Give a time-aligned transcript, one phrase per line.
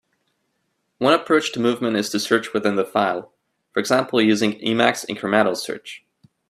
[0.97, 3.31] One approach to movement is to search within the file,
[3.71, 6.03] for example using Emacs incremental search.